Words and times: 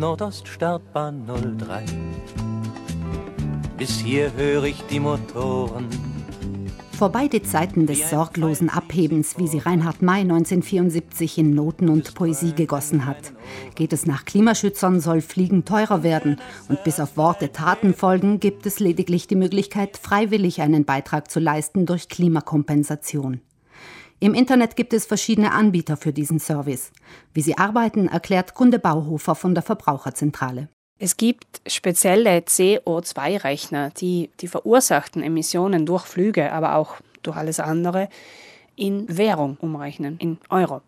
Nordoststartbahn 0.00 1.26
03. 1.58 1.84
Bis 3.76 4.00
hier 4.00 4.32
höre 4.32 4.64
ich 4.64 4.80
die 4.84 4.98
Motoren 4.98 5.90
Vorbei 6.96 7.28
die 7.28 7.42
Zeiten 7.42 7.86
des 7.86 8.08
sorglosen 8.08 8.70
Abhebens, 8.70 9.36
wie 9.36 9.46
sie 9.46 9.58
Reinhard 9.58 10.00
May 10.00 10.22
1974 10.22 11.36
in 11.36 11.54
Noten 11.54 11.90
und 11.90 12.14
Poesie 12.14 12.54
gegossen 12.54 13.04
hat. 13.04 13.34
Geht 13.74 13.92
es 13.92 14.06
nach 14.06 14.24
Klimaschützern, 14.24 15.00
soll 15.00 15.20
Fliegen 15.20 15.66
teurer 15.66 16.02
werden. 16.02 16.40
Und 16.70 16.82
bis 16.82 16.98
auf 16.98 17.18
Worte 17.18 17.52
Taten 17.52 17.92
folgen, 17.92 18.40
gibt 18.40 18.64
es 18.64 18.80
lediglich 18.80 19.26
die 19.26 19.36
Möglichkeit, 19.36 19.98
freiwillig 19.98 20.62
einen 20.62 20.86
Beitrag 20.86 21.30
zu 21.30 21.40
leisten 21.40 21.84
durch 21.84 22.08
Klimakompensation. 22.08 23.42
Im 24.22 24.34
Internet 24.34 24.76
gibt 24.76 24.92
es 24.92 25.06
verschiedene 25.06 25.52
Anbieter 25.52 25.96
für 25.96 26.12
diesen 26.12 26.38
Service. 26.38 26.92
Wie 27.32 27.40
sie 27.40 27.56
arbeiten, 27.56 28.06
erklärt 28.06 28.52
Kunde 28.52 28.78
Bauhofer 28.78 29.34
von 29.34 29.54
der 29.54 29.62
Verbraucherzentrale. 29.62 30.68
Es 30.98 31.16
gibt 31.16 31.62
spezielle 31.66 32.40
CO2-Rechner, 32.40 33.88
die 33.96 34.28
die 34.40 34.48
verursachten 34.48 35.22
Emissionen 35.22 35.86
durch 35.86 36.04
Flüge, 36.04 36.52
aber 36.52 36.74
auch 36.74 36.96
durch 37.22 37.38
alles 37.38 37.60
andere 37.60 38.10
in 38.76 39.06
Währung 39.08 39.56
umrechnen, 39.58 40.18
in 40.18 40.36
Euro. 40.50 40.82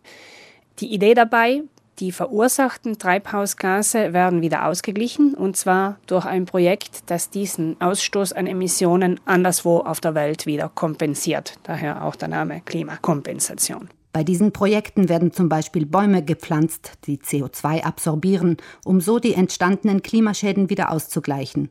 Die 0.77 0.93
Idee 0.93 1.15
dabei, 1.15 1.63
die 1.99 2.11
verursachten 2.11 2.97
Treibhausgase 2.97 4.13
werden 4.13 4.41
wieder 4.41 4.65
ausgeglichen, 4.65 5.33
und 5.35 5.55
zwar 5.55 5.97
durch 6.07 6.25
ein 6.25 6.45
Projekt, 6.45 7.03
das 7.11 7.29
diesen 7.29 7.79
Ausstoß 7.79 8.33
an 8.33 8.47
Emissionen 8.47 9.19
anderswo 9.25 9.79
auf 9.79 10.01
der 10.01 10.15
Welt 10.15 10.45
wieder 10.45 10.69
kompensiert. 10.69 11.59
Daher 11.63 12.03
auch 12.03 12.15
der 12.15 12.29
Name 12.29 12.61
Klimakompensation. 12.65 13.89
Bei 14.11 14.23
diesen 14.23 14.51
Projekten 14.51 15.09
werden 15.09 15.33
zum 15.33 15.49
Beispiel 15.49 15.85
Bäume 15.87 16.23
gepflanzt, 16.23 16.93
die 17.05 17.17
CO2 17.17 17.83
absorbieren, 17.83 18.57
um 18.85 19.01
so 19.01 19.17
die 19.17 19.33
entstandenen 19.33 20.03
Klimaschäden 20.03 20.69
wieder 20.69 20.91
auszugleichen. 20.91 21.69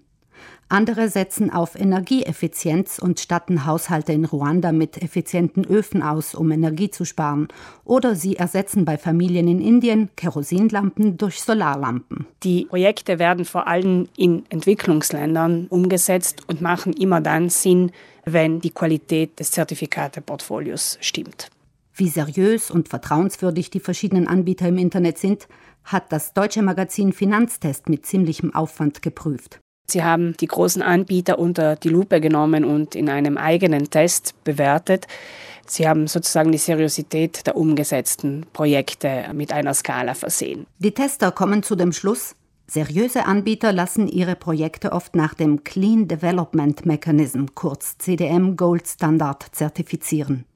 Andere 0.72 1.10
setzen 1.10 1.50
auf 1.50 1.78
Energieeffizienz 1.78 2.98
und 2.98 3.20
statten 3.20 3.66
Haushalte 3.66 4.14
in 4.14 4.24
Ruanda 4.24 4.72
mit 4.72 5.02
effizienten 5.02 5.66
Öfen 5.66 6.02
aus, 6.02 6.34
um 6.34 6.50
Energie 6.50 6.88
zu 6.88 7.04
sparen. 7.04 7.48
Oder 7.84 8.14
sie 8.14 8.36
ersetzen 8.36 8.86
bei 8.86 8.96
Familien 8.96 9.48
in 9.48 9.60
Indien 9.60 10.08
Kerosinlampen 10.16 11.18
durch 11.18 11.42
Solarlampen. 11.42 12.24
Die 12.42 12.64
Projekte 12.64 13.18
werden 13.18 13.44
vor 13.44 13.68
allem 13.68 14.08
in 14.16 14.46
Entwicklungsländern 14.48 15.66
umgesetzt 15.68 16.44
und 16.46 16.62
machen 16.62 16.94
immer 16.94 17.20
dann 17.20 17.50
Sinn, 17.50 17.92
wenn 18.24 18.60
die 18.60 18.70
Qualität 18.70 19.38
des 19.40 19.50
Zertifikateportfolios 19.50 20.96
stimmt. 21.02 21.50
Wie 21.94 22.08
seriös 22.08 22.70
und 22.70 22.88
vertrauenswürdig 22.88 23.68
die 23.68 23.80
verschiedenen 23.80 24.26
Anbieter 24.26 24.68
im 24.68 24.78
Internet 24.78 25.18
sind, 25.18 25.48
hat 25.84 26.10
das 26.12 26.32
deutsche 26.32 26.62
Magazin 26.62 27.12
Finanztest 27.12 27.90
mit 27.90 28.06
ziemlichem 28.06 28.54
Aufwand 28.54 29.02
geprüft. 29.02 29.60
Sie 29.92 30.02
haben 30.02 30.34
die 30.38 30.46
großen 30.46 30.80
Anbieter 30.80 31.38
unter 31.38 31.76
die 31.76 31.90
Lupe 31.90 32.22
genommen 32.22 32.64
und 32.64 32.94
in 32.94 33.10
einem 33.10 33.36
eigenen 33.36 33.90
Test 33.90 34.32
bewertet. 34.42 35.06
Sie 35.66 35.86
haben 35.86 36.06
sozusagen 36.06 36.50
die 36.50 36.56
Seriosität 36.56 37.46
der 37.46 37.56
umgesetzten 37.56 38.46
Projekte 38.54 39.26
mit 39.34 39.52
einer 39.52 39.74
Skala 39.74 40.14
versehen. 40.14 40.66
Die 40.78 40.92
Tester 40.92 41.30
kommen 41.30 41.62
zu 41.62 41.76
dem 41.76 41.92
Schluss, 41.92 42.34
seriöse 42.66 43.26
Anbieter 43.26 43.70
lassen 43.70 44.08
ihre 44.08 44.34
Projekte 44.34 44.92
oft 44.92 45.14
nach 45.14 45.34
dem 45.34 45.62
Clean 45.62 46.08
Development 46.08 46.86
Mechanism, 46.86 47.44
kurz 47.54 47.98
CDM 47.98 48.56
Gold 48.56 48.88
Standard, 48.88 49.44
zertifizieren. 49.52 50.46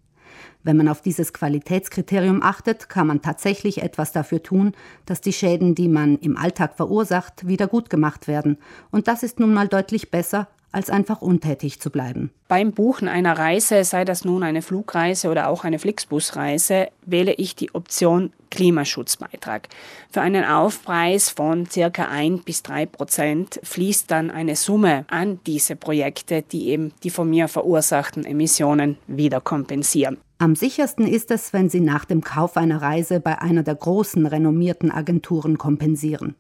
Wenn 0.67 0.79
man 0.79 0.89
auf 0.89 1.01
dieses 1.01 1.33
Qualitätskriterium 1.33 2.43
achtet, 2.43 2.89
kann 2.89 3.07
man 3.07 3.23
tatsächlich 3.23 3.83
etwas 3.83 4.11
dafür 4.11 4.43
tun, 4.43 4.73
dass 5.05 5.21
die 5.21 5.33
Schäden, 5.33 5.77
die 5.77 5.87
man 5.87 6.19
im 6.19 6.37
Alltag 6.37 6.75
verursacht, 6.75 7.47
wieder 7.47 7.69
gut 7.69 7.89
gemacht 7.89 8.27
werden. 8.27 8.59
Und 8.91 9.07
das 9.07 9.23
ist 9.23 9.39
nun 9.39 9.55
mal 9.55 9.69
deutlich 9.69 10.11
besser, 10.11 10.49
als 10.73 10.91
einfach 10.91 11.23
untätig 11.23 11.81
zu 11.81 11.91
bleiben. 11.91 12.31
Beim 12.49 12.73
Buchen 12.73 13.09
einer 13.09 13.39
Reise, 13.39 13.85
sei 13.85 14.05
das 14.05 14.25
nun 14.25 14.43
eine 14.43 14.63
Flugreise 14.63 15.31
oder 15.31 15.49
auch 15.49 15.65
eine 15.65 15.79
Flixbusreise, 15.79 16.89
wähle 17.05 17.33
ich 17.35 17.57
die 17.57 17.75
Option 17.75 18.33
Klimaschutzbeitrag. 18.51 19.69
Für 20.11 20.21
einen 20.21 20.45
Aufpreis 20.45 21.31
von 21.31 21.67
circa 21.67 22.09
1 22.09 22.45
bis 22.45 22.63
3 22.63 22.87
Prozent 22.87 23.61
fließt 23.63 24.11
dann 24.11 24.31
eine 24.31 24.57
Summe 24.57 25.05
an 25.09 25.41
diese 25.47 25.77
Projekte, 25.77 26.43
die 26.43 26.69
eben 26.69 26.93
die 27.03 27.11
von 27.11 27.29
mir 27.29 27.49
verursachten 27.49 28.25
Emissionen 28.25 28.99
wieder 29.07 29.41
kompensieren. 29.41 30.19
Am 30.39 30.55
sichersten 30.55 31.07
ist 31.07 31.31
es, 31.31 31.55
wenn 31.55 31.71
Sie 31.71 31.81
nach 31.81 32.05
dem 32.05 32.23
Kauf 32.23 32.59
einer 32.59 32.83
Reise 32.83 33.21
bei 33.21 33.41
einer 33.41 33.63
der 33.63 33.75
großen 33.75 34.27
renommierten 34.27 34.91
Agenturen 34.91 35.57
kompensieren. 35.57 36.35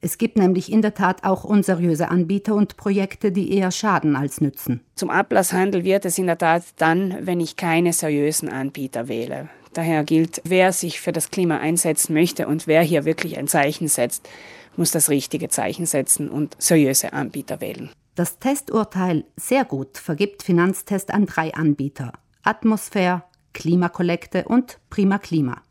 Es 0.00 0.18
gibt 0.18 0.38
nämlich 0.38 0.72
in 0.72 0.82
der 0.82 0.94
Tat 0.94 1.24
auch 1.24 1.44
unseriöse 1.44 2.08
Anbieter 2.08 2.54
und 2.54 2.76
Projekte, 2.76 3.32
die 3.32 3.54
eher 3.54 3.70
schaden 3.70 4.16
als 4.16 4.40
nützen. 4.40 4.80
Zum 4.94 5.10
Ablasshandel 5.10 5.84
wird 5.84 6.04
es 6.04 6.18
in 6.18 6.26
der 6.26 6.38
Tat 6.38 6.64
dann, 6.76 7.16
wenn 7.20 7.40
ich 7.40 7.56
keine 7.56 7.92
seriösen 7.92 8.48
Anbieter 8.48 9.08
wähle. 9.08 9.48
Daher 9.72 10.04
gilt, 10.04 10.40
wer 10.44 10.72
sich 10.72 11.00
für 11.00 11.12
das 11.12 11.30
Klima 11.30 11.58
einsetzen 11.58 12.14
möchte 12.14 12.48
und 12.48 12.66
wer 12.66 12.82
hier 12.82 13.04
wirklich 13.04 13.38
ein 13.38 13.46
Zeichen 13.46 13.88
setzt, 13.88 14.28
muss 14.76 14.90
das 14.90 15.10
richtige 15.10 15.48
Zeichen 15.48 15.86
setzen 15.86 16.28
und 16.28 16.56
seriöse 16.58 17.12
Anbieter 17.12 17.60
wählen. 17.60 17.90
Das 18.14 18.38
Testurteil 18.38 19.24
sehr 19.36 19.64
gut 19.64 19.98
vergibt 19.98 20.42
Finanztest 20.42 21.12
an 21.12 21.26
drei 21.26 21.54
Anbieter. 21.54 22.12
Atmosphäre, 22.42 23.22
Klimakollekte 23.52 24.44
und 24.44 24.78
Prima 24.90 25.18
Klima. 25.18 25.62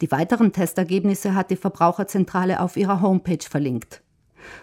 Die 0.00 0.10
weiteren 0.10 0.52
Testergebnisse 0.52 1.34
hat 1.34 1.50
die 1.50 1.56
Verbraucherzentrale 1.56 2.60
auf 2.60 2.76
ihrer 2.76 3.00
Homepage 3.00 3.44
verlinkt. 3.48 4.02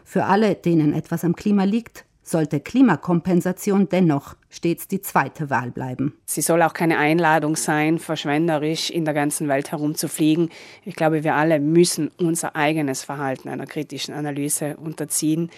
Für 0.04 0.26
alle, 0.26 0.56
denen 0.56 0.94
etwas 0.94 1.24
am 1.24 1.36
Klima 1.36 1.64
liegt, 1.64 2.06
sollte 2.30 2.60
Klimakompensation 2.60 3.88
dennoch 3.88 4.36
stets 4.50 4.88
die 4.88 5.02
zweite 5.02 5.50
Wahl 5.50 5.72
bleiben. 5.72 6.18
Sie 6.26 6.42
soll 6.42 6.62
auch 6.62 6.74
keine 6.74 6.98
Einladung 6.98 7.56
sein, 7.56 8.00
verschwenderisch 8.00 8.90
in 8.90 9.06
der 9.06 9.14
ganzen 9.14 9.48
Welt 9.48 9.72
herumzufliegen. 9.72 10.50
Ich 10.84 10.96
glaube, 10.96 11.24
wir 11.24 11.36
alle 11.36 11.60
müssen 11.60 12.12
unser 12.18 12.56
eigenes 12.56 13.04
Verhalten 13.04 13.50
einer 13.50 13.66
kritischen 13.66 14.14
Analyse 14.14 14.76
unterziehen. 14.78 15.50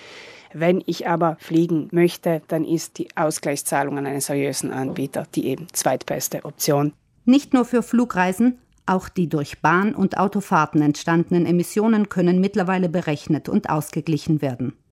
Wenn 0.54 0.84
ich 0.86 1.08
aber 1.08 1.38
fliegen 1.40 1.90
möchte, 1.92 2.42
dann 2.48 2.66
ist 2.66 2.98
die 2.98 3.16
Ausgleichszahlung 3.16 3.98
an 3.98 4.06
einen 4.06 4.22
seriösen 4.22 4.72
Anbieter 4.72 5.26
die 5.36 5.48
eben 5.48 5.68
zweitbeste 5.74 6.46
Option. 6.46 6.94
Nicht 7.26 7.54
nur 7.54 7.66
für 7.66 7.84
Flugreisen, 7.84 8.60
auch 8.90 9.10
die 9.10 9.30
durch 9.30 9.62
Bahn- 9.62 9.96
und 9.96 10.18
Autofahrten 10.18 10.82
entstandenen 10.82 11.46
Emissionen 11.46 12.10
können 12.10 12.42
mittlerweile 12.42 12.90
berechnet 12.90 13.48
und 13.50 13.70
ausgeglichen 13.70 14.42
werden. 14.42 14.74